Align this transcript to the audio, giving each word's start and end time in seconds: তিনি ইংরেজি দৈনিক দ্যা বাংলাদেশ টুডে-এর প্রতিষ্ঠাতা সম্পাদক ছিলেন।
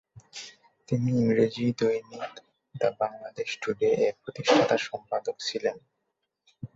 তিনি 0.89 1.09
ইংরেজি 1.15 1.65
দৈনিক 1.79 2.33
দ্যা 2.75 2.89
বাংলাদেশ 3.01 3.49
টুডে-এর 3.61 4.13
প্রতিষ্ঠাতা 4.23 4.75
সম্পাদক 4.87 5.35
ছিলেন। 5.39 5.77